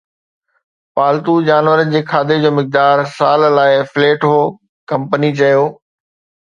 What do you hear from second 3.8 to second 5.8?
flat هو، company چيو